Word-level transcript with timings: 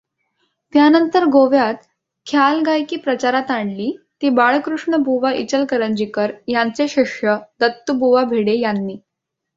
त्यानंतर 0.73 1.25
गोव्यात 1.25 1.75
ख्याल 2.25 2.61
गायकी 2.61 2.95
प्रचारात 2.95 3.51
आणली 3.51 3.91
ती 4.21 4.29
बाळकृष्णबुवा 4.29 5.31
इचलकरंजीकर 5.33 6.31
यांचे 6.47 6.87
शिष्य 6.87 7.35
दत्तुबुवा 7.59 8.23
भिडे 8.23 8.59
यांनी. 8.59 8.97